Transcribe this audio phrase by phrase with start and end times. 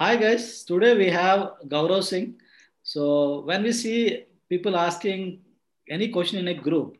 [0.00, 2.36] Hi guys, today we have Gaurav Singh.
[2.84, 5.40] So when we see people asking
[5.90, 6.98] any question in a group,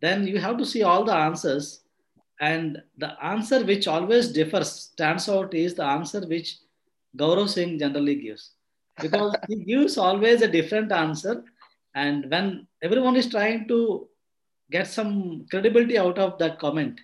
[0.00, 1.82] then you have to see all the answers.
[2.40, 6.56] And the answer which always differs, stands out, is the answer which
[7.18, 8.52] Gaurav Singh generally gives.
[8.98, 11.44] Because he gives always a different answer.
[11.94, 14.08] And when everyone is trying to
[14.70, 16.98] get some credibility out of that comment,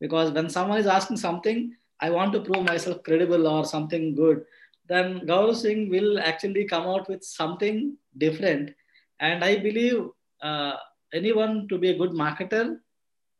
[0.00, 4.46] because when someone is asking something, I want to prove myself credible or something good,
[4.88, 8.74] then Gaurav Singh will actually come out with something different.
[9.20, 10.08] And I believe
[10.42, 10.74] uh,
[11.12, 12.78] anyone to be a good marketer,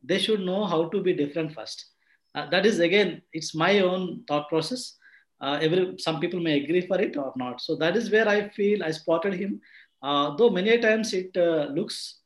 [0.03, 1.87] they should know how to be different first.
[2.35, 4.97] Uh, that is again, it's my own thought process.
[5.41, 7.61] Uh, every some people may agree for it or not.
[7.61, 9.61] So that is where I feel I spotted him.
[10.03, 12.21] Uh, though many times it uh, looks,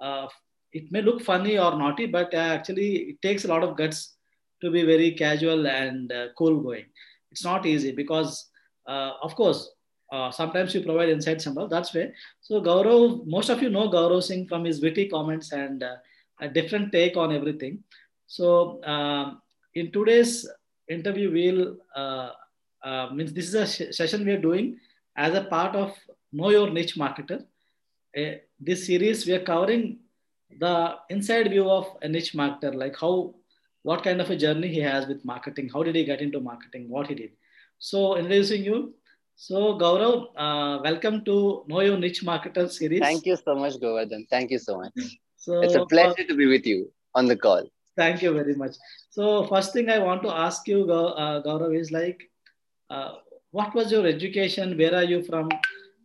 [0.00, 0.28] uh,
[0.72, 4.16] it may look funny or naughty, but actually it takes a lot of guts
[4.60, 6.84] to be very casual and cool going.
[7.30, 8.50] It's not easy because,
[9.22, 9.70] of course,
[10.10, 11.68] uh, sometimes you provide insights and all.
[11.68, 12.12] That's way.
[12.40, 15.96] So Gaurav, most of you know Gaurav Singh from his witty comments and uh,
[16.40, 17.84] a different take on everything.
[18.26, 19.42] So um,
[19.74, 20.48] in today's
[20.88, 22.30] interview, we'll uh,
[22.82, 24.78] uh, means this is a sh- session we are doing
[25.16, 25.94] as a part of
[26.32, 27.44] Know Your Niche Marketer.
[28.16, 29.98] Uh, this series we are covering
[30.58, 33.34] the inside view of a niche marketer, like how
[33.82, 36.88] what kind of a journey he has with marketing, how did he get into marketing,
[36.88, 37.30] what he did.
[37.78, 38.94] So introducing you.
[39.36, 42.98] So Gaurav, uh, welcome to Know Your Niche Marketer series.
[42.98, 44.26] Thank you so much, Govardhan.
[44.28, 44.92] Thank you so much.
[45.36, 47.62] so, It's a uh, pleasure to be with you on the call.
[47.96, 48.74] thank you very much.
[49.10, 52.20] So first thing I want to ask you, uh, Gaurav, is like,
[52.90, 53.12] uh,
[53.52, 54.76] what was your education?
[54.76, 55.48] Where are you from?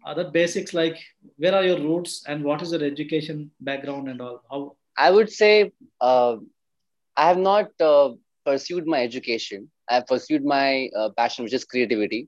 [0.06, 0.98] Other basics like
[1.38, 4.44] where are your roots and what is your education background and all?
[4.52, 4.76] How?
[4.96, 6.36] I would say uh,
[7.18, 8.12] I have not uh,
[8.46, 9.70] pursued my education.
[9.90, 12.28] I pursued my uh, passion, which is creativity.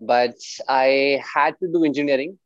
[0.00, 0.36] But
[0.68, 2.38] I had to do engineering,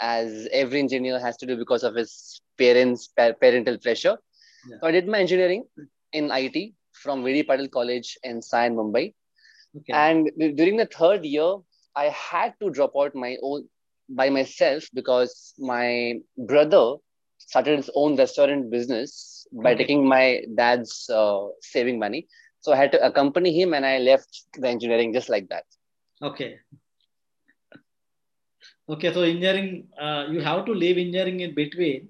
[0.00, 4.18] as every engineer has to do because of his parents' pa- parental pressure.
[4.68, 4.76] Yeah.
[4.80, 5.64] So I did my engineering
[6.12, 9.14] in IT from Vedi Patil College in Sion, Mumbai.
[9.76, 9.92] Okay.
[9.92, 11.56] And during the third year,
[11.96, 13.68] I had to drop out my own
[14.08, 16.96] by myself because my brother
[17.38, 19.76] started his own restaurant business by Okay.
[19.76, 22.26] taking my dad's uh, saving money.
[22.66, 25.66] So I had to accompany him, and I left the engineering just like that.
[26.20, 26.58] Okay.
[28.88, 29.12] Okay.
[29.12, 32.08] So engineering, uh, you have to leave engineering in between.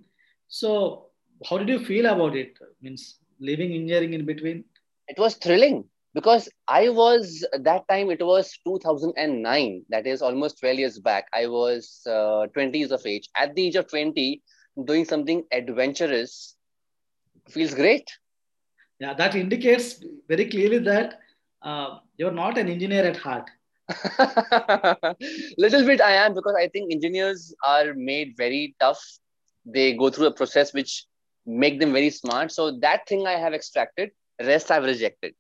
[0.49, 1.09] So
[1.45, 2.57] how did you feel about it?
[2.81, 4.65] Means leaving engineering in between?
[5.09, 5.85] It was thrilling
[6.15, 8.11] because I was that time.
[8.11, 9.85] It was 2009.
[9.91, 11.27] That is almost 12 years back.
[11.35, 13.29] I was uh, 20 years of age.
[13.37, 14.41] At the age of 20,
[14.87, 16.57] doing something adventurous
[17.51, 18.11] feels great.
[18.99, 21.21] Yeah, that indicates very clearly that
[21.63, 23.51] uh, you're not an engineer at heart.
[25.59, 29.03] Little bit I am because I think engineers are made very tough.
[29.65, 31.07] They go through a process which
[31.45, 32.53] make them very smart.
[32.53, 35.35] So that thing I have extracted, rest I've rejected.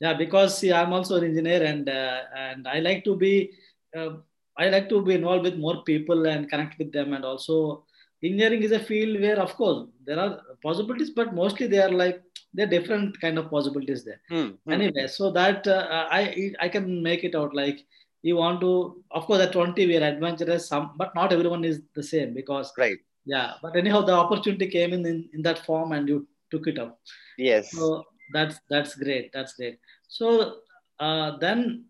[0.00, 3.52] Yeah, because see, I'm also an engineer, and uh, and I like to be,
[3.96, 4.14] uh,
[4.58, 7.84] I like to be involved with more people and connect with them, and also
[8.22, 12.20] engineering is a field where, of course, there are possibilities, but mostly they are like
[12.54, 14.20] they're different kind of possibilities there.
[14.28, 14.72] Hmm, hmm.
[14.72, 17.84] Anyway, so that uh, I I can make it out like
[18.22, 21.82] you want to, of course, at 20 we are adventurous, some, but not everyone is
[21.94, 22.98] the same because Right.
[23.24, 26.78] yeah, but anyhow, the opportunity came in in, in that form, and you took it
[26.78, 27.00] up.
[27.38, 27.72] Yes.
[27.72, 29.32] So that's that's great.
[29.32, 29.78] That's great.
[30.08, 30.58] So
[31.00, 31.86] uh, then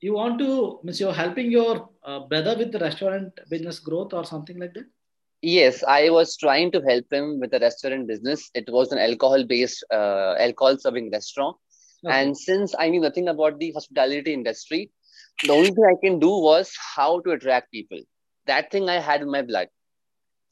[0.00, 4.24] you want to means you're helping your uh, brother with the restaurant business growth or
[4.24, 4.86] something like that.
[5.42, 8.50] Yes, I was trying to help him with the restaurant business.
[8.54, 11.56] It was an alcohol-based, uh, alcohol-serving restaurant.
[12.04, 12.14] Okay.
[12.14, 14.90] And since I knew nothing about the hospitality industry,
[15.44, 18.00] the only thing I can do was how to attract people.
[18.46, 19.68] That thing I had in my blood.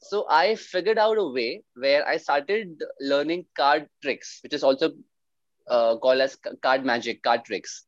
[0.01, 4.91] So I figured out a way where I started learning card tricks, which is also
[5.67, 7.85] uh, called as card magic, card tricks.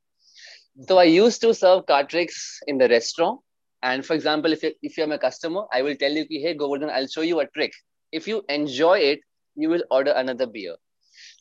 [0.87, 3.39] So I used to serve card tricks in the restaurant.
[3.83, 6.53] And for example, if you if you're my customer, I will tell you, "Ki, hey
[6.53, 7.73] Govardhan, I'll show you a trick.
[8.11, 9.19] If you enjoy it,
[9.55, 10.75] you will order another beer.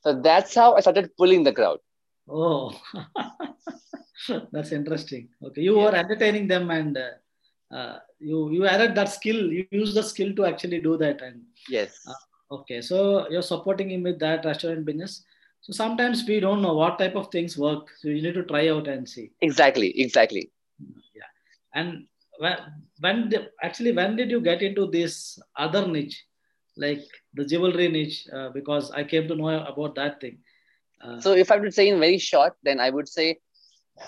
[0.02, 1.78] So that's how I started pulling the crowd.
[2.28, 2.80] Oh,
[4.52, 5.28] that's interesting.
[5.42, 9.40] Okay, you were entertaining them and uh, uh, you you added that skill.
[9.52, 11.20] You use the skill to actually do that.
[11.22, 11.98] And uh, Yes.
[12.50, 15.24] okay, so you're supporting him with that restaurant business.
[15.62, 17.90] So sometimes we don't know what type of things work.
[17.98, 19.30] So you need to try out and see.
[19.42, 19.98] Exactly.
[20.00, 20.50] Exactly.
[21.14, 21.30] Yeah.
[21.74, 22.06] And
[22.40, 23.30] when,
[23.62, 26.24] actually when did you get into this other niche,
[26.76, 27.02] like
[27.34, 28.26] the jewelry niche?
[28.32, 30.38] Uh, because I came to know about that thing.
[31.02, 33.38] Uh, So if I would say in very short, then I would say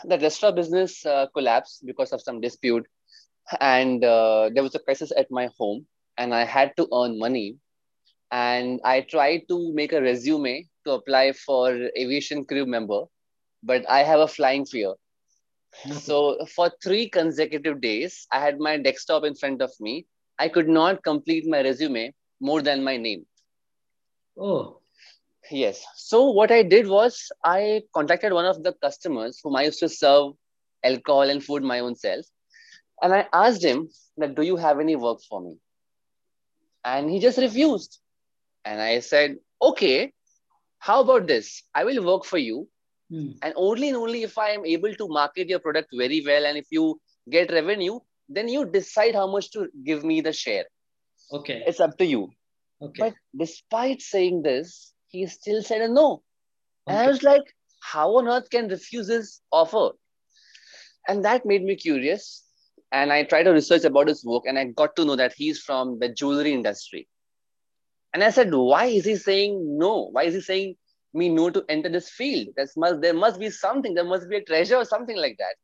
[0.04, 2.86] The restaurant business uh, collapsed because of some dispute,
[3.60, 5.86] and uh, there was a crisis at my home,
[6.16, 7.56] and I had to earn money.
[8.30, 13.04] And I tried to make a resume to apply for aviation crew member,
[13.62, 14.94] but I have a flying fear.
[15.92, 20.06] So for three consecutive days, I had my desktop in front of me.
[20.38, 23.26] I could not complete my resume more than my name.
[24.38, 24.80] Oh,
[25.50, 25.84] Yes.
[25.96, 29.88] So what I did was I contacted one of the customers whom I used to
[29.88, 30.34] serve
[30.82, 32.26] alcohol and food my own self,
[33.02, 33.88] and I asked him
[34.18, 35.58] that, "Do you have any work for me?"
[36.84, 37.98] And he just refused.
[38.64, 40.12] And I said, "Okay,
[40.78, 41.62] how about this?
[41.74, 42.68] I will work for you,
[43.12, 43.30] hmm.
[43.42, 46.58] and only and only if I am able to market your product very well, and
[46.58, 47.00] if you
[47.30, 50.64] get revenue, then you decide how much to give me the share.
[51.32, 52.30] okay, It's up to you."
[52.80, 53.14] okay, But
[53.44, 56.22] despite saying this, he still said a no.
[56.86, 57.42] And I was like,
[57.82, 59.90] how on earth can refuse this offer?
[61.08, 62.44] And that made me curious.
[62.92, 65.60] And I tried to research about his work and I got to know that he's
[65.60, 67.08] from the jewelry industry.
[68.14, 70.08] And I said, why is he saying no?
[70.12, 70.76] Why is he saying
[71.14, 72.48] me know to enter this field?
[72.56, 75.54] That's must there must be something, there must be a treasure or something like that.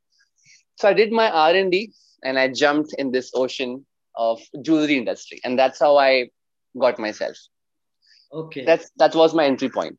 [0.77, 1.93] So I did my R&D
[2.25, 3.85] and I jumped in this ocean
[4.17, 5.41] of jewelry industry.
[5.45, 6.31] And that's how I
[6.79, 7.37] got myself.
[8.33, 8.65] okay.
[8.65, 9.99] That's that was my entry point.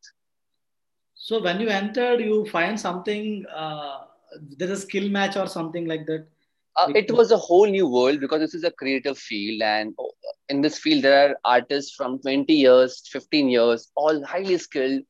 [1.15, 3.45] So when you entered, you find something.
[3.53, 4.05] Uh,
[4.57, 6.27] there is a skill match or something like that.
[6.75, 10.03] Uh, it was a whole new world because this is a creative field, and uh,
[10.47, 15.01] in this field, there are artists from 20 years, 15 years, all highly skilled,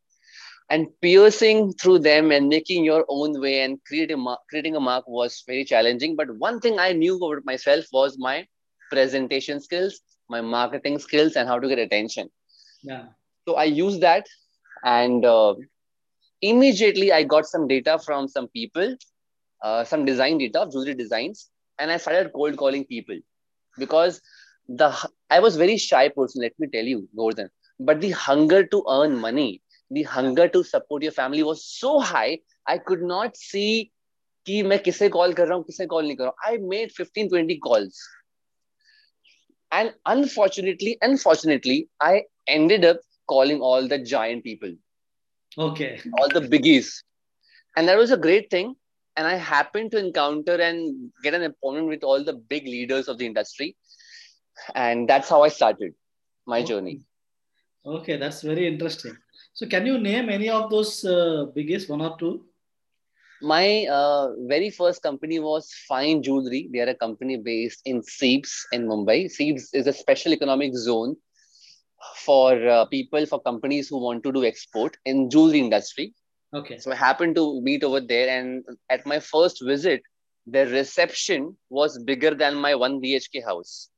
[0.69, 4.79] and piercing through them and making your own way and creating a mark, creating a
[4.79, 6.15] mark was very challenging.
[6.15, 8.47] But one thing I knew about myself was my
[8.91, 12.29] presentation skills, my marketing skills, and how to get attention.
[12.83, 13.05] Yeah.
[13.47, 14.27] So I used that,
[14.83, 15.55] and uh,
[16.41, 18.95] immediately I got some data from some people,
[19.63, 21.49] uh, some design data of jewelry designs,
[21.79, 23.17] and I started cold calling people
[23.77, 24.21] because
[24.67, 24.93] the
[25.29, 26.41] I was very shy person.
[26.41, 27.49] Let me tell you, Govardhan.
[27.79, 32.38] But the hunger to earn money, the hunger to support your family was so high.
[32.66, 33.90] I could not see
[34.46, 36.90] कि मैं किसे call कर रहा हूँ किसे call नहीं कर रहा हूँ I made
[36.92, 38.00] 15 20 calls
[39.72, 42.24] and unfortunately unfortunately I
[42.56, 42.98] ended up
[43.32, 44.74] calling all the giant people
[45.58, 46.00] Okay.
[46.12, 47.02] all the biggies.
[47.76, 48.74] And that was a great thing.
[49.16, 53.18] And I happened to encounter and get an appointment with all the big leaders of
[53.18, 53.76] the industry.
[54.74, 55.94] And that's how I started
[56.46, 57.02] my journey.
[57.86, 59.16] Okay, that's very interesting.
[59.59, 62.45] So can you name any of those uh, biggest one or two?
[63.41, 66.69] My uh, very first company was Fine Jewelry.
[66.71, 69.25] They are a company based in SEEPZ in Mumbai.
[69.25, 71.17] SEEPZ is a special economic zone
[72.15, 76.13] for uh, people, for companies who want to do export in jewelry industry.
[76.53, 76.77] Okay.
[76.77, 80.01] So I happened to meet over there, and at my first visit,
[80.47, 83.89] the reception was bigger than my one BHK house.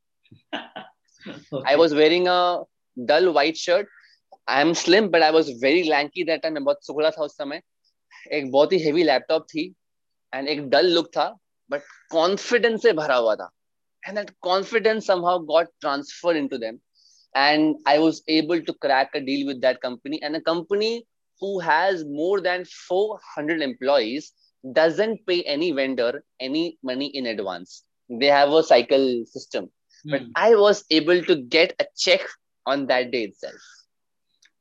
[1.28, 1.72] Okay.
[1.72, 2.62] I was wearing a
[3.06, 3.88] dull white shirt.
[4.51, 6.55] I am slim, but I was very lanky that time.
[6.55, 7.63] मैं बहुत सुखड़ा था उस समय.
[8.33, 9.75] एक बहुत ही heavy laptop थी,
[10.35, 11.37] and एक dull look था,
[11.73, 11.81] but
[12.15, 13.51] confidence से भरा हुआ था.
[14.09, 16.77] And that confidence somehow got transferred into them.
[17.37, 20.21] And I was able to crack a deal with that company.
[20.23, 21.05] And a company
[21.41, 24.33] who has more than 400 employees
[24.73, 27.85] doesn't pay any vendor any money in advance.
[28.09, 29.71] They have a cycle system.
[30.05, 30.31] But Hmm.
[30.37, 32.21] I was able to get a check
[32.67, 33.61] on that day itself.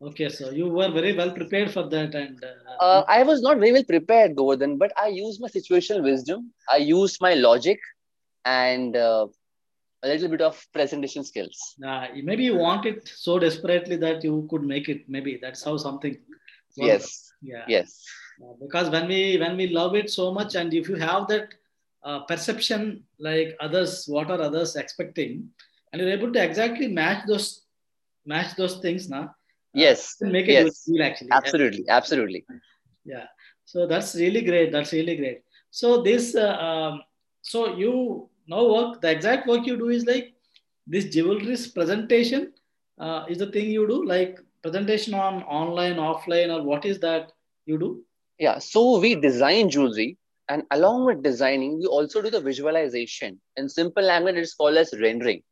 [0.03, 3.59] Okay, so you were very well prepared for that, and uh, Uh, I was not
[3.59, 6.53] very well prepared, Govardhan, but I used my situational wisdom.
[6.73, 7.79] I used my logic
[8.47, 9.27] and uh,
[10.03, 11.59] a little bit of presentation skills.
[11.87, 15.03] uh, maybe you want it so desperately that you could make it.
[15.09, 16.17] Maybe that's how something.
[16.79, 16.91] works.
[16.91, 17.65] Yes, Yeah.
[17.75, 17.89] yes,
[18.43, 21.53] Uh, because when we when we love it so much, and if you have that
[22.09, 25.51] uh, perception like others, what are others expecting,
[25.93, 27.47] and you're able to exactly match those
[28.25, 29.25] match those things, now
[29.75, 30.85] yes, make it yes.
[30.85, 31.29] deal actually.
[31.33, 32.45] absolutely, absolutely.
[33.05, 33.27] yeah
[33.65, 37.03] so that's really great that's really great so this uh, um,
[37.43, 40.35] so you now work the exact work you do is like
[40.87, 42.53] this jewelry's presentation
[42.99, 47.33] uh, is the thing you do like presentation on online offline or what is that
[47.67, 48.05] you do
[48.41, 50.17] Yeah, so we design jewelry,
[50.49, 53.39] and along with designing, we also do the visualization.
[53.57, 55.43] In simple language, it's called as rendering.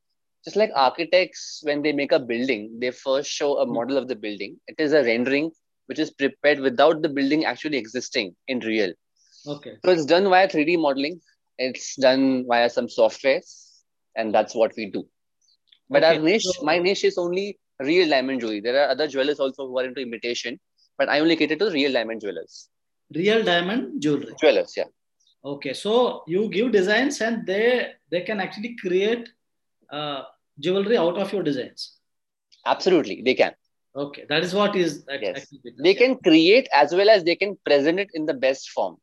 [0.44, 3.74] Just like architects, when they make a building, they first show a hmm.
[3.74, 4.58] model of the building.
[4.66, 5.50] It is a rendering
[5.86, 8.92] which is prepared without the building actually existing in real.
[9.46, 11.20] okay So it's done via 3D modeling.
[11.58, 13.48] It's done via some softwares,
[14.14, 15.06] and that's what we do.
[15.90, 18.60] But Okay, our niche, so- my niche is only real diamond jewelry.
[18.60, 20.60] There are other jewelers also who are into imitation,
[20.98, 22.68] but I only cater to real diamond jewelers.
[23.14, 24.34] real diamond jewelry.
[24.40, 24.88] Jewelers, yeah.
[25.44, 29.28] Okay, so you give designs and they they can actually create
[29.90, 30.22] uh,
[30.58, 31.96] jewelry out of your designs.
[32.66, 33.54] Absolutely, they can.
[33.96, 35.46] Okay, that is what is yes.
[35.82, 38.96] They can create as well as they can present it in the best form.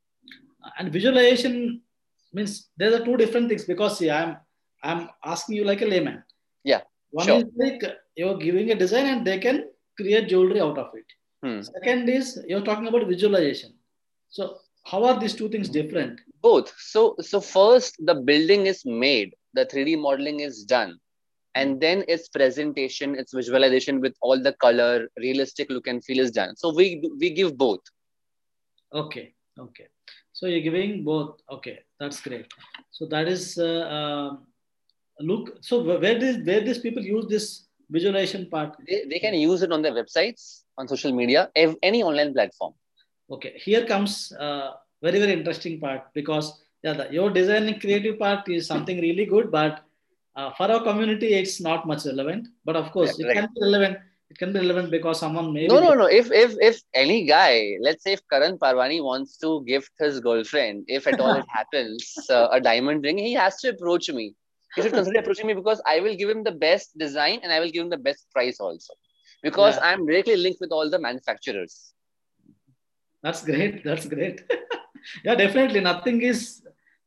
[0.77, 1.81] And visualization
[2.33, 4.37] means there are two different things because see, I'm
[4.83, 6.23] I'm asking you like a layman.
[6.63, 6.81] Yeah.
[7.11, 7.37] One sure.
[7.37, 7.83] is like
[8.15, 9.65] you're giving a design and they can
[9.97, 11.05] create jewelry out of it.
[11.43, 11.61] Hmm.
[11.61, 13.73] Second is you're talking about visualization.
[14.29, 16.21] So how are these two things different?
[16.41, 16.73] Both.
[16.77, 20.99] So so first the building is made, the 3D modeling is done.
[21.55, 26.31] And then its presentation its visualization with all the color realistic look and feel is
[26.31, 26.55] done.
[26.57, 27.79] So we we give both.
[28.93, 29.87] Okay okay.
[30.33, 31.39] So you're giving both.
[31.49, 32.47] Okay that's great.
[32.91, 34.35] So that is uh, uh,
[35.19, 38.75] look so where does where these people use this visualization part?
[38.85, 42.73] They, they can use it on their websites on social media any online platform.
[43.31, 44.71] Okay here comes uh,
[45.01, 49.51] very very interesting part because yeah the, your design creative part is something really good
[49.59, 49.85] but
[50.35, 52.47] uh, for our community it's not much relevant.
[52.63, 53.37] But of course yeah, it right.
[53.37, 53.97] can be relevant.
[54.29, 56.05] It can be relevant because someone may no no no.
[56.05, 60.85] If if if any guy let's say if karan parwani wants to gift his girlfriend
[60.87, 64.35] if at all it happens uh, a diamond ring he has to approach me.
[64.75, 67.59] He should consider approaching me because i will give him the best design and i
[67.61, 68.93] will give him the best price also.
[69.43, 69.91] Because yeah.
[69.91, 71.93] i'm directly linked with all the manufacturers.
[73.21, 73.83] That's great.
[73.83, 74.43] That's great.
[75.23, 75.81] Yeah definitely.
[75.81, 76.64] Nothing is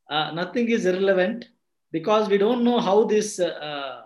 [0.09, 1.49] uh, nothing is irrelevant
[1.91, 4.01] because we don't know how this uh,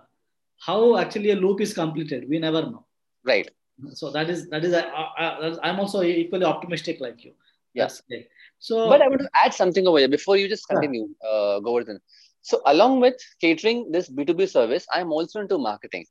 [0.65, 2.85] how actually a loop is completed we never know
[3.23, 3.49] right
[3.91, 4.83] so that is that is uh,
[5.17, 7.33] uh, i'm also equally optimistic like you
[7.73, 8.19] yes yeah.
[8.59, 11.29] so but i want to add something over here before you just continue yeah.
[11.29, 11.99] uh, Govardhan.
[12.41, 16.05] so along with catering this b2b service i'm also into marketing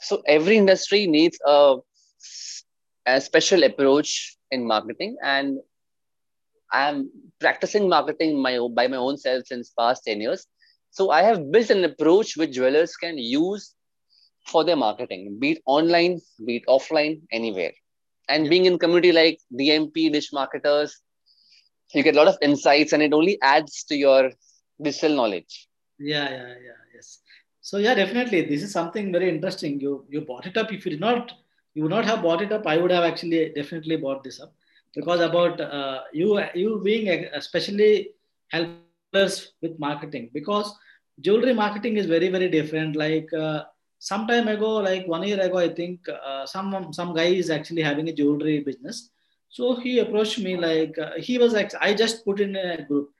[0.00, 1.76] so every industry needs a,
[3.06, 5.58] a special approach in marketing and
[6.72, 7.10] i'm
[7.40, 10.46] practicing marketing my by my own self since past 10 years
[10.90, 13.74] so I have built an approach which jewelers can use
[14.46, 17.72] for their marketing, be it online, be it offline, anywhere.
[18.28, 21.00] And being in community like DMP, dish marketers,
[21.94, 24.32] you get a lot of insights and it only adds to your
[24.82, 25.68] digital knowledge.
[25.98, 27.20] Yeah, yeah, yeah, yes.
[27.60, 28.42] So yeah, definitely.
[28.42, 29.80] This is something very interesting.
[29.80, 30.72] You you bought it up.
[30.72, 31.32] If you did not,
[31.74, 32.66] you would not have bought it up.
[32.66, 34.52] I would have actually definitely bought this up
[34.94, 38.10] because about uh, you you being especially
[38.48, 38.68] help
[39.12, 40.30] with marketing.
[40.32, 40.74] Because
[41.20, 42.96] jewelry marketing is very very different.
[42.96, 43.64] Like uh,
[43.98, 47.82] some time ago like one year ago i think uh, some some guy is actually
[47.82, 49.10] having a jewelry business.
[49.50, 53.10] So he approached me like uh, he was like i just put in a group.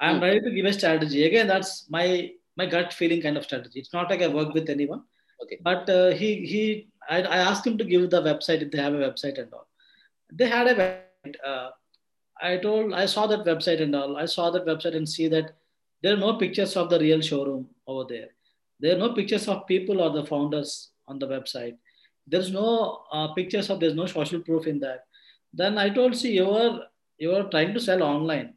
[0.00, 0.22] I'm hmm.
[0.22, 1.24] ready to give a strategy.
[1.24, 3.80] Again that's my my gut feeling kind of strategy.
[3.80, 5.02] It's not like i work with anyone.
[5.42, 5.58] Okay.
[5.62, 8.94] But uh, he he I, I asked him to give the website if they have
[8.94, 9.66] a website and all.
[10.30, 11.07] They had a website
[11.46, 11.70] uh,
[12.40, 14.16] I told, I saw that website and all.
[14.16, 15.56] I saw that website and see that
[16.02, 18.28] there are no pictures of the real showroom over there.
[18.80, 21.76] There are no pictures of people or the founders on the website.
[22.26, 25.06] There's no uh, pictures of, there's no social proof in that.
[25.52, 26.82] Then I told, see, you are,
[27.18, 28.54] you are trying to sell online.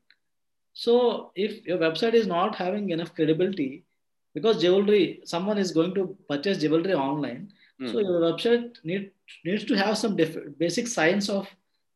[0.73, 3.85] So if your website is not having enough credibility,
[4.33, 7.51] because jewelry, someone is going to purchase jewelry online.
[7.81, 7.91] Mm.
[7.91, 9.11] So your website need,
[9.43, 11.47] needs to have some def- basic science of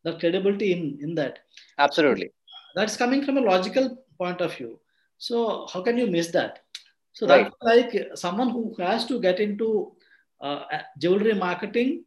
[0.06, 1.40] the credibility in, in that.
[1.78, 2.32] Absolutely.
[2.76, 4.80] That's coming from a logical point of view.
[5.18, 6.60] So how can you miss that?
[7.14, 7.46] So right.
[7.46, 9.94] that's like someone who has to get into
[10.42, 10.64] uh,
[11.00, 12.04] jewelry marketing,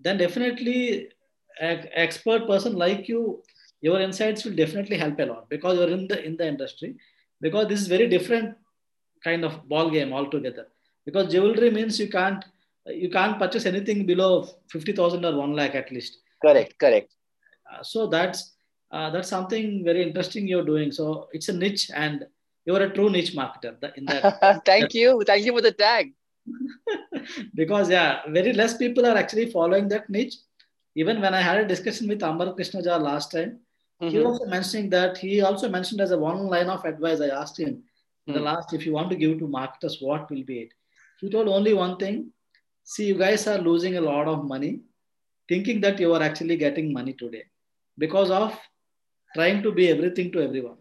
[0.00, 1.08] then definitely
[1.60, 3.42] an expert person like you,
[3.80, 6.96] your insights will definitely help a lot because you're in the in the industry.
[7.40, 8.56] Because this is very different
[9.24, 10.68] kind of ball game altogether.
[11.04, 12.44] Because jewelry means you can't
[12.86, 16.18] you can't purchase anything below fifty thousand or one lakh at least.
[16.40, 17.12] Correct, correct.
[17.72, 18.52] Uh, so that's
[18.90, 20.92] uh, that's something very interesting you're doing.
[20.92, 22.26] So it's a niche, and
[22.64, 23.92] you're a true niche marketer.
[23.96, 26.12] In that, thank you, thank you for the tag.
[27.54, 30.34] because yeah, very less people are actually following that niche.
[30.94, 33.60] Even when I had a discussion with Amar Krishna Jha last time,
[34.00, 34.08] mm-hmm.
[34.08, 37.20] he was also mentioning that he also mentioned as a one line of advice.
[37.22, 38.32] I asked him mm-hmm.
[38.34, 38.44] the hmm.
[38.44, 40.74] last, if you want to give to marketers, what will be it?
[41.18, 42.30] He told only one thing.
[42.84, 44.80] See, you guys are losing a lot of money
[45.48, 47.44] thinking that you are actually getting money today
[47.97, 48.57] because of
[49.35, 50.77] trying to be everything to everyone,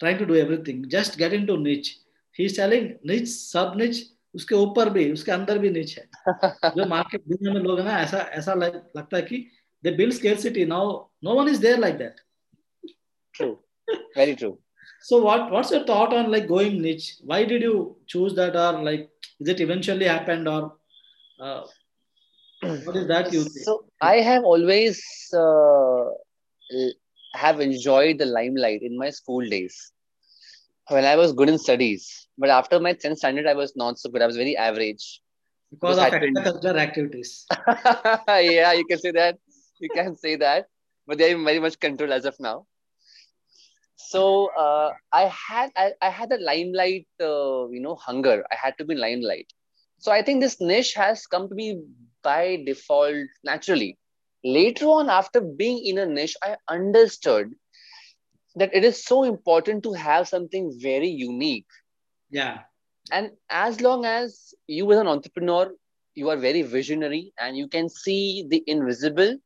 [0.00, 0.88] trying to do everything.
[0.88, 1.98] Just get into niche.
[2.32, 6.08] He's telling niche, sub niche, उसके ऊपर भी उसके अंदर भी niche है
[6.76, 9.46] जो market दुनिया में लोग हैं ना ऐसा ऐसा लगता है कि
[9.84, 10.84] they build scarcity now
[11.22, 12.20] no one is there like that
[13.38, 13.58] true
[14.16, 14.56] very true
[15.08, 17.74] so what what's your thought on like going niche why did you
[18.14, 20.62] choose that or like is it eventually happened or
[21.40, 21.62] uh,
[22.61, 23.65] what is that you think?
[23.65, 25.01] so i have always
[25.33, 26.05] uh,
[27.33, 29.91] have enjoyed the limelight in my school days
[30.89, 32.27] when I was good in studies.
[32.37, 34.21] But after my 10th standard, I was not so good.
[34.21, 35.21] I was very average.
[35.71, 37.45] Because of extracurricular activities.
[38.27, 39.37] yeah, you can say that.
[39.79, 40.65] You can say that.
[41.05, 42.65] But they're very much controlled as of now.
[43.95, 48.43] So uh, I had I, I had a limelight, uh, you know, hunger.
[48.51, 49.51] I had to be limelight.
[49.99, 51.81] So I think this niche has come to me
[52.28, 53.98] by default naturally.
[54.44, 57.54] Later on, after being in a niche, I understood
[58.56, 61.66] that it is so important to have something very unique.
[62.30, 62.60] Yeah.
[63.10, 65.72] And as long as you, as an entrepreneur,
[66.14, 69.36] you are very visionary and you can see the invisible,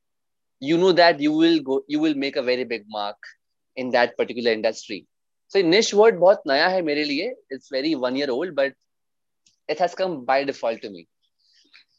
[0.61, 3.17] you know that you will go, you will make a very big mark
[3.77, 5.07] in that particular industry.
[5.49, 7.33] So niche word बहुत नया है मेरे लिए.
[7.51, 8.75] It's very one year old, but
[9.69, 11.07] it has come by default to me.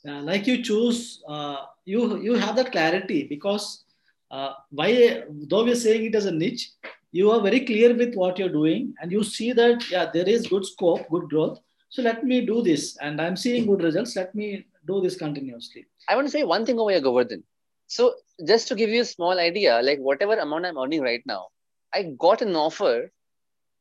[0.05, 3.85] Yeah, like you choose, uh, you you have that clarity because
[4.31, 6.71] uh, why though we're saying it as a niche,
[7.13, 10.47] you are very clear with what you're doing and you see that yeah there is
[10.47, 11.59] good scope, good growth.
[11.89, 14.17] So let me do this, and I'm seeing good results.
[14.17, 15.87] Let me do this continuously.
[16.09, 17.45] I want to say one thing over here, Govardhan.
[17.87, 18.15] So
[18.47, 21.49] just to give you a small idea, like whatever amount I'm earning right now,
[21.95, 23.11] I got an offer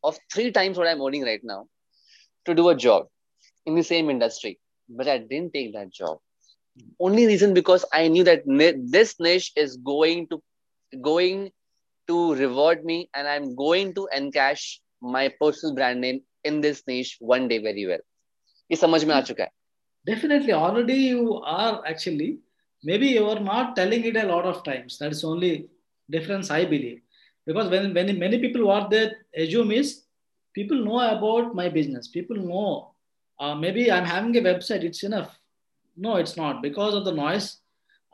[0.04, 1.66] of three times what I'm earning right now
[2.46, 3.08] to do a job
[3.66, 6.19] in the same industry, but I didn't take that job.
[7.01, 8.43] Only reason because I knew that
[8.91, 10.43] this niche is going to
[11.03, 11.51] going
[12.09, 17.17] to reward me, and I'm going to encash my personal brand name in this niche
[17.21, 18.05] one day very well.
[18.71, 19.51] ये समझ में आ चुका है.
[20.07, 22.39] Definitely, already you are actually
[22.85, 24.99] maybe you are not telling it a lot of times.
[24.99, 25.69] That's only
[26.11, 27.01] difference I believe
[27.47, 30.05] because when, when many people what they assume is
[30.55, 32.92] people know about my business people know
[33.44, 35.32] uh, maybe i'm having a website it's enough
[36.06, 37.48] no it's not because of the noise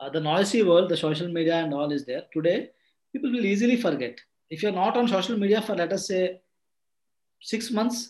[0.00, 2.58] uh, the noisy world the social media and all is there today
[3.12, 6.22] people will easily forget if you're not on social media for let us say
[7.52, 8.00] six months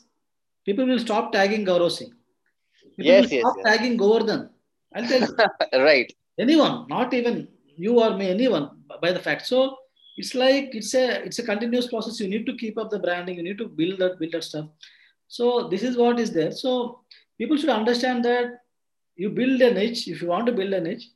[0.64, 2.12] people will stop tagging Gaurav Singh.
[2.96, 3.66] People yes, will yes, stop yes.
[3.66, 4.50] tagging Govardhan.
[4.94, 5.82] I'll tell you.
[5.84, 6.12] right.
[6.38, 8.70] Anyone, not even you or me, anyone
[9.02, 9.46] by the fact.
[9.46, 9.76] So
[10.16, 13.36] it's like it's a it's a continuous process you need to keep up the branding
[13.36, 14.66] you need to build that build that stuff
[15.36, 16.52] so this is what is there.
[16.52, 17.00] So
[17.38, 18.46] people should understand that
[19.16, 21.06] you build a niche if you want to build a niche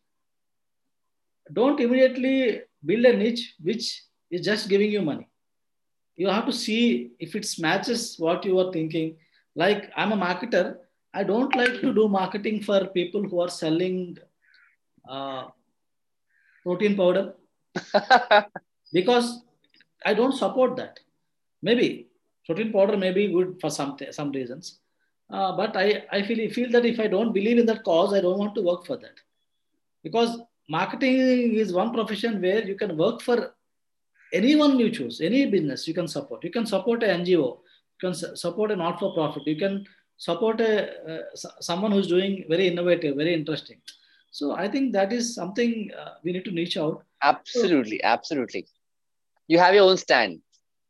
[1.52, 5.28] don't immediately build a niche which is just giving you money.
[6.16, 9.16] You have to see if it matches what you are thinking.
[9.54, 10.76] Like i'm a marketer.
[11.12, 14.18] I don't like to do marketing for people who are selling
[15.08, 15.48] uh,
[16.62, 17.34] protein powder.
[18.92, 19.42] Because
[20.04, 21.00] I don't support that.
[21.62, 22.08] Maybe
[22.46, 24.80] protein powder may be good for some some reasons,
[25.30, 28.20] uh, but I I feel feel that if I don't believe in that cause, I
[28.20, 29.18] don't want to work for that,
[30.02, 33.54] because marketing is one profession where you can work for
[34.32, 36.44] anyone you choose, any business you can support.
[36.44, 40.60] You can support an NGO, you can support a not for profit, you can support
[40.60, 40.72] a
[41.12, 41.22] uh,
[41.60, 43.80] someone who's doing very innovative, very interesting.
[44.30, 47.04] So I think that is something uh, we need to reach out.
[47.22, 48.66] Absolutely, so, absolutely
[49.46, 50.40] you have your own stand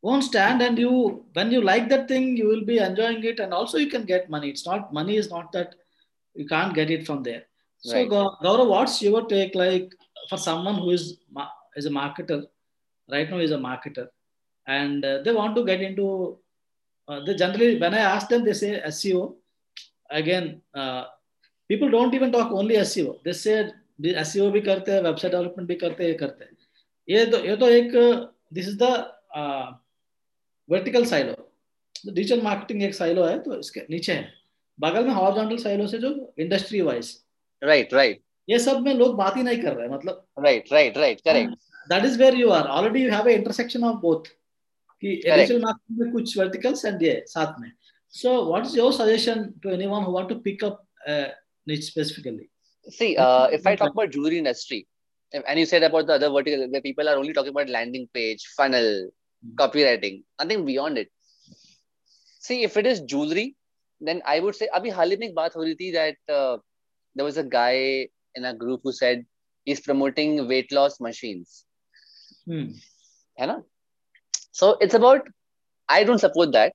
[0.06, 0.94] won't stand and you
[1.36, 4.30] when you like that thing you will be enjoying it and also you can get
[4.34, 4.48] money.
[4.54, 5.74] It's not money is not that
[6.34, 7.44] you can't get it from there.
[7.78, 8.08] So right.
[8.08, 9.94] gaurav what's your take like
[10.28, 11.04] for someone who is
[11.76, 12.40] is a marketer
[13.14, 14.06] right now is a marketer
[14.66, 16.38] and uh, they want to get into
[17.08, 19.34] uh, they generally when i ask them they say seo
[20.10, 21.04] again uh,
[21.68, 23.56] people don't even talk only seo they say
[24.30, 26.46] seo bhi karte website development bhi karte karte
[27.14, 28.92] ye to ye to ek uh, this is the
[29.40, 29.66] uh,
[30.70, 31.34] vertical silo
[32.06, 34.32] digital marketing एक silo है तो इसके नीचे है।
[34.78, 37.14] बगल में horizontal silo से जो इंडस्ट्री वाइज
[37.62, 41.20] राइट राइट ये सब में लोग बात ही नहीं कर रहे मतलब। Right right right
[41.28, 41.52] correct
[41.92, 46.12] that is where you are already you have intersection of both कि डिजिटल मार्केटिंग में
[46.12, 47.70] कुछ वर्टिकल्स एंड ये साथ में।
[48.22, 50.80] So what is your suggestion to anyone who want to pick up
[51.68, 52.46] niche specifically?
[52.86, 54.78] See uh, if i talk about jewelry industry
[55.32, 58.42] and you said about the other vertical where people are only talking about landing page,
[58.56, 58.88] funnel.
[59.54, 61.10] copywriting nothing beyond it.
[62.38, 63.56] See if it is jewelry
[64.00, 66.56] then i would say abhi haal hi mein ek baat ho rahi thi that uh,
[67.14, 68.08] there was a guy
[68.40, 69.24] in a group who said
[69.64, 71.64] he's promoting weight loss machines.
[72.46, 72.66] Hmm.
[73.40, 73.60] hai na
[74.60, 75.30] so it's about
[75.88, 76.74] i don't support that.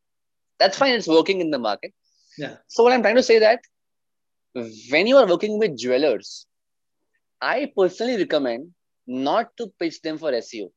[0.61, 1.93] That's fine it's working in the market.
[2.37, 2.55] Yeah.
[2.67, 3.59] So what i'm trying to say that
[4.91, 6.31] when you are working with jewelers
[7.41, 8.71] i personally recommend
[9.27, 10.69] not to pitch them for seo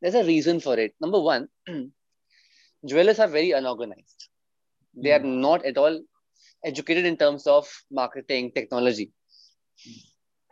[0.00, 0.94] there's a reason for it.
[1.00, 1.48] Number one,
[2.86, 4.28] jewelers are very unorganized.
[4.94, 5.40] They are hmm.
[5.40, 6.00] not at all
[6.64, 9.12] educated in terms of marketing, technology.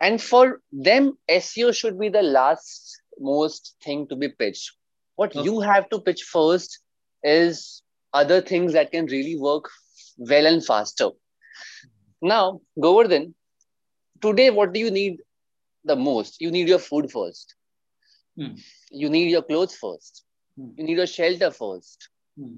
[0.01, 4.71] And for them, SEO should be the last most thing to be pitched.
[5.15, 5.43] What Okay.
[5.43, 6.79] you have to pitch first
[7.23, 7.83] is
[8.13, 9.69] other things that can really work
[10.17, 11.09] well and faster.
[12.21, 13.35] Now, Govardhan,
[14.21, 15.21] today what do you need
[15.83, 16.39] the most?
[16.41, 17.55] You need your food first.
[18.39, 18.55] Hmm.
[18.91, 20.23] You need your clothes first.
[20.57, 20.69] Hmm.
[20.77, 22.09] You need your shelter first.
[22.39, 22.57] Hmm.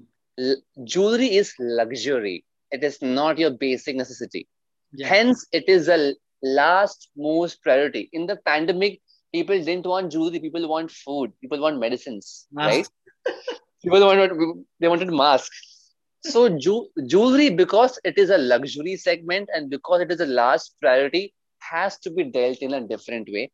[0.84, 2.44] Jewelry is luxury.
[2.70, 4.48] It is not your basic necessity.
[4.92, 5.08] Yeah.
[5.08, 8.08] Hence, it is the last most priority.
[8.12, 9.00] In the pandemic,
[9.32, 10.40] people didn't want jewelry.
[10.40, 11.32] People want food.
[11.40, 12.88] People want medicines, right?
[13.84, 14.32] People wanted
[14.80, 15.92] they wanted masks.
[16.24, 20.76] So ju- jewelry, because it is a luxury segment and because it is a last
[20.80, 23.50] priority, has to be dealt in a different way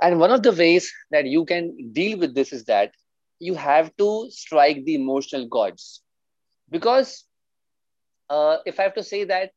[0.00, 2.92] And one of the ways that you can deal with this is that
[3.40, 6.02] you have to strike the emotional chords.
[6.70, 7.24] Because
[8.30, 9.50] uh, if I have to say that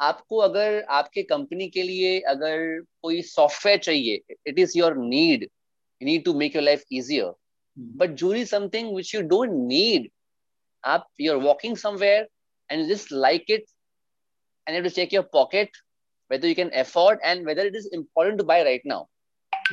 [0.00, 2.58] आपको अगर आपके company के लिए अगर
[3.02, 7.32] कोई software चाहिए it is your need you need to make your life easier
[7.78, 7.90] Hmm.
[7.94, 10.10] but jewelry is something which you don't need
[10.84, 12.26] up you're walking somewhere
[12.70, 13.64] and you just like it
[14.66, 15.70] and you have to check your pocket
[16.30, 19.06] whether you can afford and whether it is important to buy right now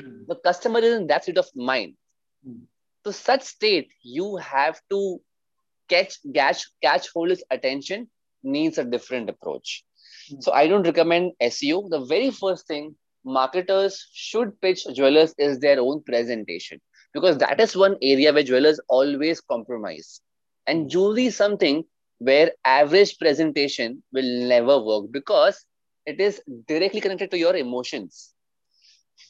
[0.01, 0.25] Hmm.
[0.29, 1.95] the customer is in that state of mind
[2.45, 2.65] Hmm.
[3.05, 5.21] to such state you have to
[5.89, 8.09] catch catch catch hold his attention
[8.43, 9.85] needs a different approach
[10.31, 10.41] Hmm.
[10.47, 12.87] so i don't recommend seo the very first thing
[13.39, 16.81] marketers should pitch jewelers is their own presentation
[17.15, 20.21] because that is one area where jewelers always compromise
[20.67, 21.85] and jewelry is something
[22.19, 25.65] where average presentation will never work because
[26.07, 28.35] it is directly connected to your emotions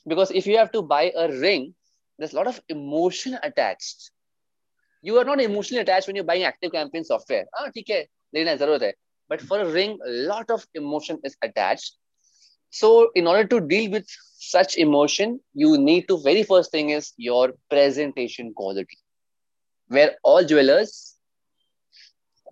[0.07, 1.75] because if you have to buy a ring
[2.19, 4.11] there's a lot of emotion attached.
[5.03, 7.47] You are not emotionally attached when you're buying active campaign software.
[7.59, 8.93] Ah, hai.
[9.29, 11.97] but for a ring a lot of emotion is attached.
[12.71, 14.07] So in order to deal with
[14.39, 18.99] such emotion you need to very first thing is your presentation quality
[19.89, 21.17] where all jewelers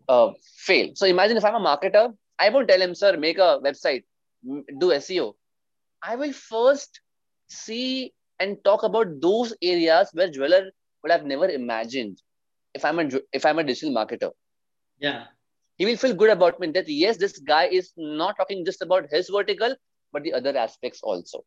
[0.09, 0.90] uh, fail.
[0.94, 4.05] So imagine if i'm a marketer i won't tell him sir make a website
[4.79, 5.35] do seo
[6.03, 7.01] i will first
[7.48, 10.70] see and talk about those areas where jeweler
[11.02, 12.22] would have never imagined
[12.74, 14.30] if i'm a if i'm a digital marketer
[14.98, 15.24] Yeah.
[15.76, 19.08] he will feel good about me that yes this guy is not talking just about
[19.11, 19.74] his vertical
[20.12, 21.44] but the other aspects also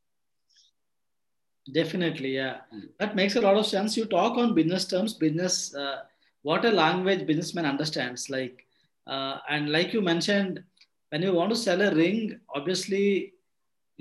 [1.71, 2.61] Definitely, yeah.
[2.73, 2.89] Mm.
[2.99, 3.95] That makes a lot of sense.
[3.95, 6.01] You talk on business terms, business, uh,
[6.41, 8.29] what a language businessman understands.
[8.29, 8.65] Like,
[9.07, 10.63] uh, and like you mentioned,
[11.09, 13.33] when you want to sell a ring, obviously,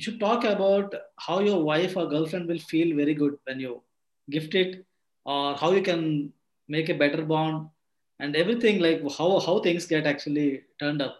[0.00, 0.94] you should talk about
[1.28, 3.82] how your wife or girlfriend will feel very good when you
[4.30, 4.86] gift it,
[5.24, 6.32] or how you can
[6.68, 7.68] make a better bond,
[8.20, 11.16] and everything like how how things get actually turned up.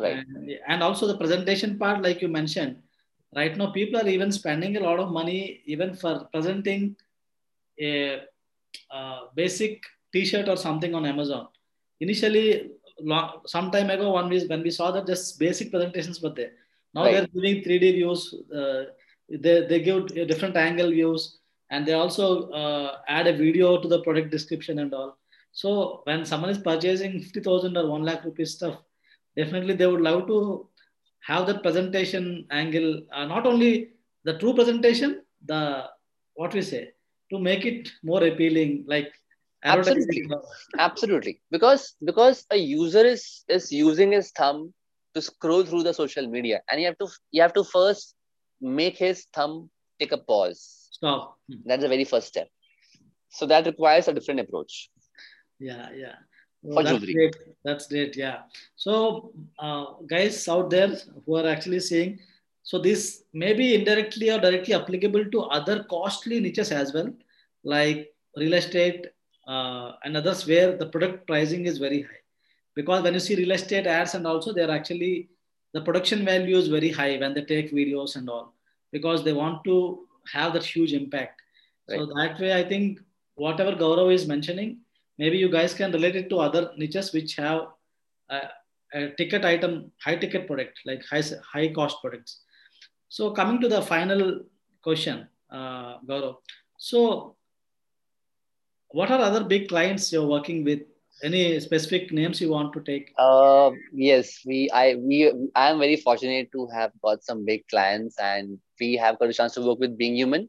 [0.00, 2.82] right And, and also the presentation part, like you mentioned,
[3.40, 6.96] right now people are even spending a lot of money even for presenting
[7.80, 8.22] a,
[8.90, 9.82] uh basic
[10.12, 11.48] T-shirt or something on Amazon.
[12.00, 16.34] Initially, long, some time ago, when we when we saw that just basic presentations were
[16.40, 16.52] there.
[16.94, 17.12] Now Right.
[17.12, 18.34] they're giving 3D views.
[18.54, 18.84] Uh,
[19.28, 21.38] they they give different angle views,
[21.70, 25.16] and they also uh, add a video to the product description and all.
[25.52, 28.78] So when someone is purchasing fifty thousand or one lakh rupees stuff,
[29.36, 30.68] definitely they would love to
[31.26, 33.02] have that presentation angle.
[33.12, 33.90] Uh, not only
[34.24, 35.86] the true presentation, the
[36.34, 36.92] what we say
[37.30, 39.12] to make it more appealing, like
[39.64, 40.22] Absolutely.
[40.78, 44.74] absolutely because because a user is is using his thumb
[45.14, 48.14] to scroll through the social media and you have to you have to first
[48.60, 51.38] make his thumb take a pause Stop.
[51.66, 52.48] That's the very first step
[53.28, 54.90] so that requires a different approach
[55.58, 56.16] Yeah, yeah.
[56.70, 57.14] Oh, that's jewelry.
[57.14, 57.36] great.
[57.64, 58.16] That's great.
[58.16, 58.42] Yeah.
[58.76, 62.20] So, uh, guys out there who are actually saying,
[62.62, 67.10] so this may be indirectly or directly applicable to other costly niches as well,
[67.64, 69.06] like real estate
[69.46, 72.23] uh, and others where the product pricing is very high.
[72.74, 75.28] Because when you see real estate ads and also they're actually
[75.72, 78.54] the production value is very high when they take videos and all
[78.92, 81.42] because they want to have that huge impact.
[81.88, 83.00] So that way, I think
[83.34, 84.78] whatever Gaurav is mentioning,
[85.18, 87.66] maybe you guys can relate it to other niches which have
[88.30, 88.40] a,
[88.94, 92.40] a ticket item, high ticket product, like high high cost products.
[93.08, 94.42] So coming to the final
[94.82, 96.36] question, uh, Gaurav.
[96.78, 97.36] So
[98.88, 100.82] what are other big clients you're working with?
[101.22, 103.12] Any specific names you want to take?
[103.18, 108.18] uh yes we i we i am very fortunate to have got some big clients
[108.18, 110.48] and we have got a chance to work with being human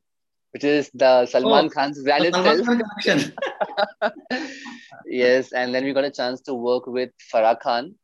[0.51, 2.59] which is the salman Oh, khan's brand itself
[5.05, 7.95] yes, and then we got a chance to work with Farah Khan,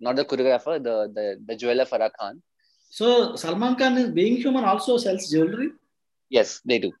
[0.00, 2.42] not the choreographer, the the, the jeweler Farah Khan.
[2.90, 5.70] So Salman Khan is being human also sells jewelry.
[6.28, 6.92] Yes, they do.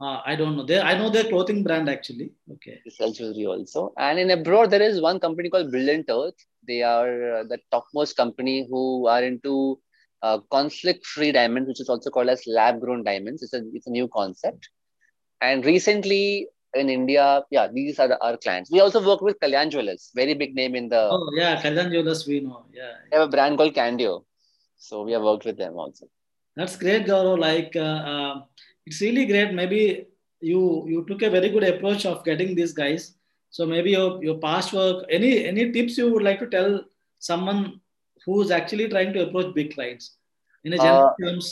[0.00, 0.64] Uh, I don't know.
[0.64, 2.32] They, I know their clothing brand actually.
[2.52, 2.80] Okay.
[2.84, 3.92] They sell jewelry also.
[3.96, 6.36] And in abroad, there is one company called Brilliant Earth.
[6.66, 9.80] They are uh, the topmost company who are into
[10.22, 13.42] uh, conflict-free diamonds, which is also called as lab-grown diamonds.
[13.42, 14.68] It's a it's a new concept.
[15.40, 18.70] And recently in India, yeah, these are the, our clients.
[18.70, 21.08] We also work with Kalyan Jewelers, very big name in the.
[21.10, 22.66] Oh yeah, Kalyan Jewelers we know.
[22.72, 22.92] Yeah.
[23.10, 24.22] They have a brand called Candere,
[24.76, 26.06] so we have worked with them also.
[26.56, 27.38] That's great, Gaurav.
[27.38, 28.42] Like uh, uh,
[28.88, 29.54] it's really great.
[29.60, 29.80] Maybe
[30.40, 33.14] you you took a very good approach of getting these guys.
[33.50, 35.04] So maybe your your past work.
[35.18, 36.80] Any any tips you would like to tell
[37.30, 37.80] someone
[38.24, 40.16] who's actually trying to approach big clients
[40.64, 41.50] in a general uh, terms?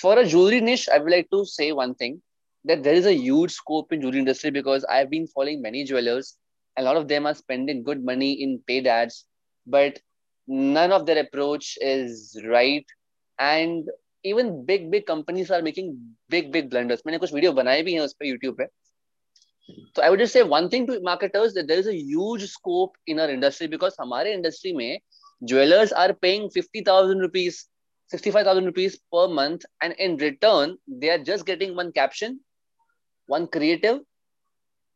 [0.00, 2.20] For a jewelry niche, I would like to say one thing
[2.64, 6.34] that there is a huge scope in jewelry industry because I've been following many jewelers.
[6.78, 9.24] A lot of them are spending good money in paid ads,
[9.66, 9.98] but
[10.46, 12.84] none of their approach is right.
[13.38, 13.88] And
[14.30, 15.92] even big big companies are making
[16.30, 18.66] big big blunders मैंने कुछ video बनाए भी हैं उस पर YouTube पे।
[19.68, 22.92] तो I would just say one thing to marketers that there is a huge scope
[23.08, 24.98] in our industry because हमारे इंडस्ट्री में
[25.42, 27.64] jewellers are paying 50000 rupees
[28.10, 32.38] 65000 rupees per month and in return they are just getting one caption
[33.28, 34.04] one creative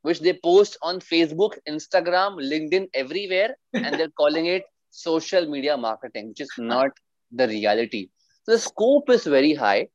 [0.05, 5.77] which they post on Facebook Instagram LinkedIn everywhere and they are calling it social media
[5.79, 7.01] marketing which is not
[7.33, 8.09] the reality
[8.51, 9.89] The scope is very high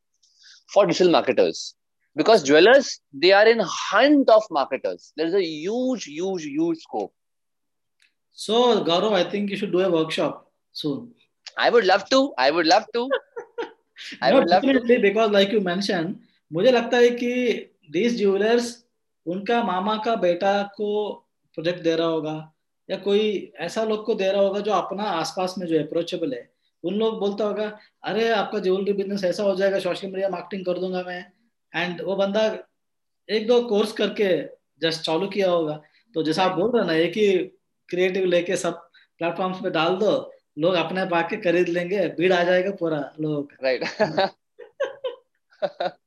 [0.73, 1.75] for digital marketers
[2.15, 5.11] because jewelers they are in hunt of marketers.
[5.17, 7.13] There is a huge, huge, huge scope.
[8.31, 11.13] So Gaurav, I think you should do a workshop soon.
[11.57, 12.33] I would love to.
[12.37, 13.09] I would love to.
[14.21, 14.99] I no, would love to.
[15.01, 16.15] because like you mentioned,
[16.53, 18.73] मुझे लगता है कि these jewellers
[19.25, 20.89] उनका मामा का बेटा को
[21.53, 22.53] project दे रहा होगा
[22.89, 26.54] या कोई ऐसा लोग को दे रहा होगा जो अपना आसपास में जो अप्रोचेबल है
[26.85, 30.79] उन लोग बोलता होगा अरे आपका ज्वेलरी बिज़नेस ऐसा हो जाएगा सोशल मीडिया मार्केटिंग कर
[30.79, 31.31] दूँगा मैं.
[31.75, 32.57] एंड वो बंदा
[33.29, 34.43] एक दो कोर्स करके
[34.81, 35.81] जस्ट चालू किया होगा।
[36.13, 37.37] तो जैसा आप बोल रहे ना एक ही
[37.89, 38.73] क्रिएटिव लेके सब
[39.17, 43.83] प्लेटफॉर्म्स पे डाल दो लोग अपने पाके खरीद लेंगे भीड़ आ जाएगा पूरा लोग right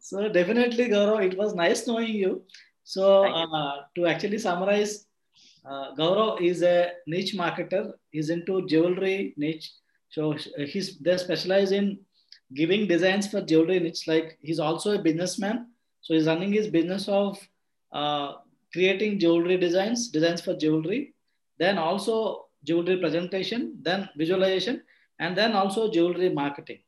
[0.00, 2.42] so definitely, Gaurav, it was nice knowing you.
[2.84, 5.05] So uh, to actually summarize,
[5.68, 7.92] uh, Gaurav is a niche marketer.
[8.10, 9.72] He's into jewelry niche.
[10.10, 11.98] So he's they specialize in
[12.54, 14.06] giving designs for jewelry niche.
[14.06, 15.66] Like he's also a businessman.
[16.02, 17.38] So he's running his business of
[17.92, 18.34] uh,
[18.72, 21.14] creating jewelry designs, designs for jewelry.
[21.58, 24.82] Then also jewelry presentation, then visualization,
[25.18, 26.80] and then also jewelry marketing.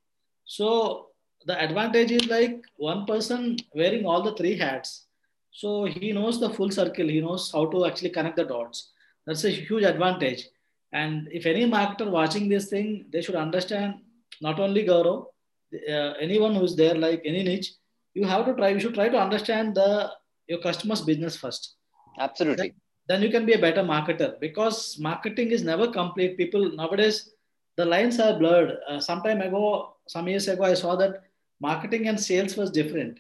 [0.45, 1.09] So
[1.47, 5.08] the advantage is like one person wearing all the three hats.
[5.51, 7.09] So he knows the full circle.
[7.09, 8.93] He knows how to actually connect the dots.
[9.27, 10.49] That's a huge advantage.
[10.93, 13.97] And if any marketer watching this thing, they should understand
[14.41, 15.27] not only Gaurav,
[15.75, 17.73] uh, anyone who's there, like any niche,
[18.15, 18.69] you have to try.
[18.69, 20.11] You should try to understand the
[20.47, 21.75] your customer's business first.
[22.19, 22.69] Absolutely.
[23.09, 26.39] Then, then you can be a better marketer because marketing is never complete.
[26.39, 27.31] People nowadays
[27.77, 28.79] the lines are blurred.
[28.89, 31.23] Uh, some time ago, some years ago, I saw that
[31.61, 33.19] marketing and sales was different.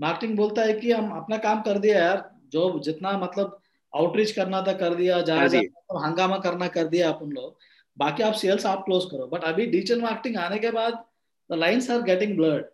[0.00, 3.58] Marketing बोलता है कि हम अपना काम कर दिया यार जो जितना मतलब
[3.96, 7.56] आउटरीच करना था कर दिया जहाँ मतलब हंगामा करना कर दिया अपन लोग।
[7.98, 11.02] बाकी आप सेल्स आप क्लोज करो। बट अभी डिजिटल मार्केटिंग आने के बाद
[11.50, 12.64] the lines are getting blurred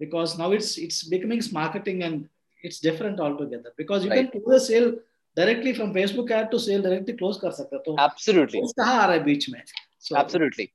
[0.00, 2.24] because now it's it's becoming marketing and
[2.64, 4.26] it's different altogether because you right.
[4.32, 4.88] can close a sale
[5.36, 9.04] directly from Facebook ad to sale directly close कर सकते हो। तो absolutely कहाँ आ
[9.04, 9.62] रहा है बीच में?
[10.06, 10.66] So absolutely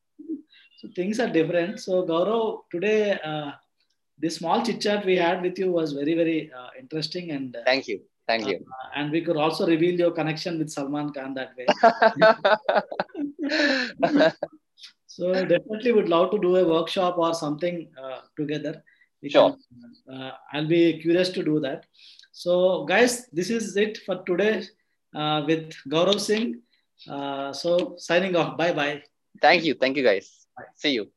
[0.79, 2.41] so things are different so Gaurav
[2.75, 2.95] today
[3.29, 3.51] uh,
[4.17, 7.61] this small chit chat we had with you was very very uh, interesting and uh,
[7.65, 8.01] thank you.
[8.27, 8.55] Thank you.
[8.55, 11.67] uh, and we could also reveal your connection with salman khan that way.
[15.15, 18.83] So definitely would love to do a workshop or something uh, together.
[19.23, 19.55] We sure.
[19.55, 21.85] can, uh, i'll be curious to do that.
[22.33, 24.63] So guys this is it for today
[25.15, 26.61] uh, with gaurav singh.
[27.61, 28.57] So signing off.
[28.57, 29.03] Bye bye
[29.41, 29.75] thank you.
[29.75, 30.47] Thank you guys.
[30.57, 30.65] Bye.
[30.75, 31.14] see you